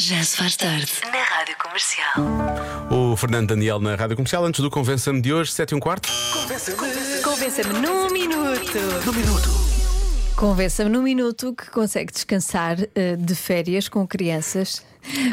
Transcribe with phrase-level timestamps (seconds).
[0.00, 0.90] Já se faz tarde.
[1.12, 2.14] Na Rádio Comercial.
[2.90, 6.08] O Fernando Daniel na Rádio Comercial, antes do Convença-me de hoje, 7 e um quarto.
[7.22, 8.78] Convença-me num minuto.
[9.04, 9.50] No minuto.
[10.34, 14.82] Convença-me num minuto que consegue descansar eh, de férias com crianças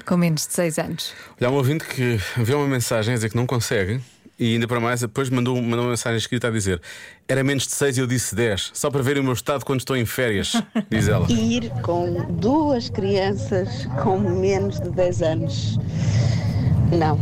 [0.06, 1.14] com menos de 6 anos.
[1.40, 4.02] Olha, há um ouvinte que vê uma mensagem a dizer que não consegue
[4.40, 6.82] e ainda para mais, depois mandou, mandou uma mensagem escrita a dizer
[7.28, 9.82] era menos de 6 e eu disse 10, só para ver o meu estado quando
[9.82, 10.54] estou em férias,
[10.90, 11.30] diz ela.
[11.30, 15.78] ir com duas crianças com menos de 10 anos.
[16.98, 17.20] Não,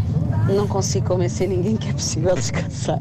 [0.48, 3.00] não consigo convencer ninguém que é possível descansar.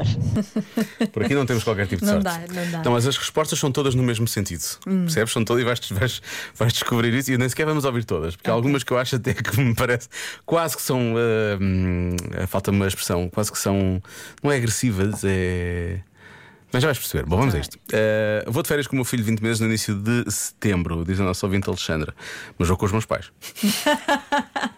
[1.12, 2.48] Por aqui não temos qualquer tipo de Não sorte.
[2.48, 2.82] dá, não dá.
[2.84, 4.62] Não, mas as respostas são todas no mesmo sentido.
[4.84, 5.32] Percebes?
[5.32, 6.22] São todas e vais, vais,
[6.54, 9.16] vais descobrir isso e nem sequer vamos ouvir todas, porque há algumas que eu acho
[9.16, 10.08] até que me parece
[10.46, 10.98] quase que são.
[11.60, 12.16] hum,
[12.48, 14.02] falta-me uma expressão, quase que são.
[14.42, 16.00] Não é agressivas, é.
[16.72, 17.24] Mas já vais perceber.
[17.24, 17.78] Bom, vamos a isto.
[17.92, 21.20] Ah, vou de férias com o meu filho 20 meses no início de setembro, diz
[21.20, 22.12] a nossa ouvinte Alexandra.
[22.58, 23.30] Mas vou com os meus pais.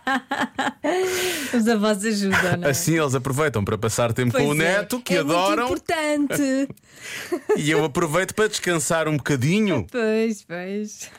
[1.52, 2.70] Mas a voz ajuda, não é?
[2.70, 4.56] Assim eles aproveitam para passar tempo Pois com o é.
[4.56, 6.69] neto, que é adoram, Muito importante.
[7.56, 9.86] e eu aproveito para descansar um bocadinho.
[9.91, 11.11] pois, pois.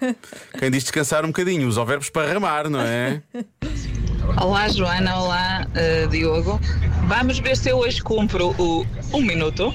[0.60, 3.22] Quem diz descansar um bocadinho, usa o verbo esparramar, não é?
[4.42, 6.60] Olá Joana, olá eh, Diogo.
[7.08, 9.74] Vamos ver se eu hoje cumpro o um minuto.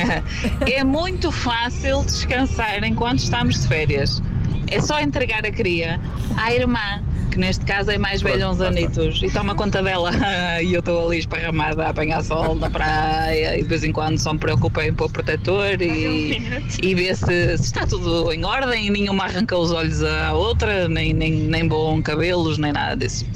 [0.70, 4.22] é muito fácil descansar enquanto estamos de férias.
[4.70, 6.00] É só entregar a cria
[6.36, 7.02] à irmã,
[7.34, 10.12] que neste caso é mais velha uns anitos, e toma conta dela.
[10.62, 14.18] e eu estou ali esparramada a apanhar sol na praia, e de vez em quando
[14.18, 16.40] só me preocupo em pôr protetor e,
[16.80, 20.88] e ver se, se está tudo em ordem e nenhuma arranca os olhos à outra,
[20.88, 23.26] nem, nem, nem boam cabelos, nem nada disso.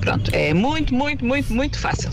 [0.00, 2.10] Pronto, é muito, muito, muito, muito fácil.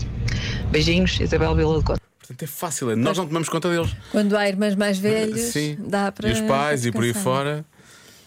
[0.72, 2.02] Beijinhos, Isabel Vila de Conta.
[2.18, 2.96] Portanto, é fácil, é.
[2.96, 3.94] nós não tomamos conta deles.
[4.10, 5.76] Quando há irmãs mais velhas, Sim.
[5.78, 6.28] dá para.
[6.28, 7.32] E os pais e por aí descansar.
[7.32, 7.64] fora.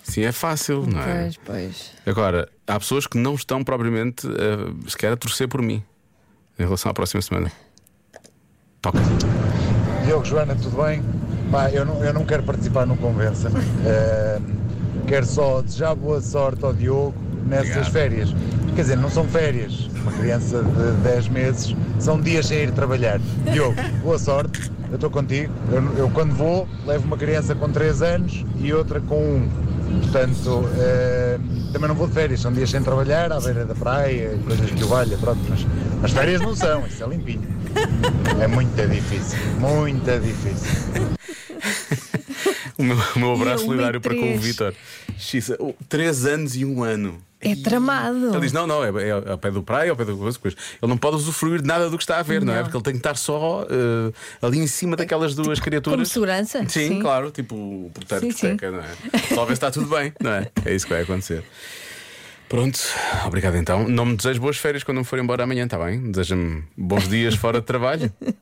[0.04, 1.24] Sim, é fácil, não é?
[1.24, 1.92] Pois, pois.
[2.06, 5.84] Agora, há pessoas que não estão propriamente a, sequer a torcer por mim
[6.58, 7.52] em relação à próxima semana.
[8.82, 9.00] Toca.
[10.06, 11.04] Diogo, Joana, tudo bem?
[11.52, 13.52] Pá, eu não, eu não quero participar no Convença.
[13.86, 14.40] Eh,
[15.08, 17.92] quero só desejar boa sorte ao Diogo nessas Obrigado.
[17.92, 18.30] férias.
[18.76, 19.88] Quer dizer, não são férias.
[20.02, 23.20] Uma criança de 10 meses são dias sem ir trabalhar.
[23.52, 24.72] Diogo, boa sorte.
[24.90, 25.54] Eu estou contigo.
[25.72, 29.69] Eu, eu, quando vou, levo uma criança com 3 anos e outra com 1.
[30.02, 31.38] Portanto, eh,
[31.74, 34.84] também não vou de férias, são dias sem trabalhar, à beira da praia, coisas que
[34.84, 35.66] o valha, pronto, mas
[36.04, 37.48] as férias não são, isso é limpinho.
[38.40, 41.10] É muito difícil, muito difícil.
[42.80, 44.38] O meu, o meu abraço solidário para com o.
[44.40, 44.74] Vitor.
[45.60, 47.22] Oh, Três anos e um ano.
[47.42, 48.30] É tramado.
[48.32, 50.58] Ele diz: não, não, é, é ao pé do praia, ao pé do coisa, coisa.
[50.82, 52.58] Ele não pode usufruir de nada do que está a ver, não, é?
[52.58, 52.64] Não.
[52.64, 56.10] Porque ele tem que estar só eh, ali em cima daquelas duas Como criaturas.
[56.10, 56.66] segurança?
[56.68, 59.36] Sim, claro, tipo o Sim, de discoteca, não é?
[59.36, 60.50] Só ver se está tudo bem, não é?
[60.66, 61.44] É isso que vai acontecer.
[62.50, 62.80] Pronto,
[63.28, 63.88] obrigado então.
[63.88, 66.12] Não me desejo boas férias quando me for embora amanhã, está bem?
[66.12, 68.12] Deseja-me bons dias fora de trabalho.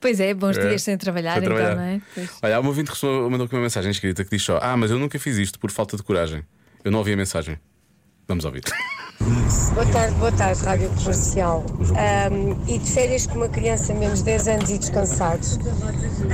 [0.00, 1.76] Pois é, bons É, dias sem trabalhar, sem então, trabalhar.
[1.76, 2.00] não é?
[2.14, 2.30] Pois.
[2.42, 2.90] Olha, há uma ouvinte
[3.30, 5.70] mandou aqui uma mensagem escrita que diz só: Ah, mas eu nunca fiz isto por
[5.70, 6.42] falta de coragem.
[6.84, 7.56] Eu não ouvi a mensagem.
[8.28, 8.62] Vamos ouvir.
[9.72, 11.64] Boa tarde, boa tarde, Rádio Comercial.
[11.96, 15.58] Ahm, e de férias com uma criança menos de 10 anos e descansados?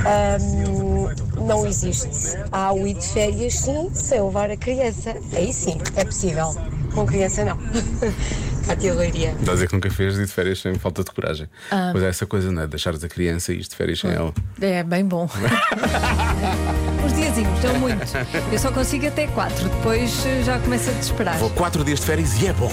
[0.05, 2.09] Ahm, não existe.
[2.51, 5.15] Há o ir de férias, sim, sem levar a criança.
[5.33, 6.53] Aí sim, é possível.
[6.93, 7.57] Com criança, não.
[8.65, 9.31] Cátia Leiria.
[9.31, 11.47] Estás a dizer que nunca fez e de férias sem falta de coragem.
[11.91, 12.67] Pois é, essa coisa, não é?
[12.67, 14.33] Deixares a criança e ir de férias sem ela.
[14.61, 15.27] É bem bom.
[17.05, 18.01] Uns diazinhos, não muito.
[18.51, 21.37] Eu só consigo até quatro, depois já começo a desesperar.
[21.37, 22.71] Vou quatro dias de férias e é bom.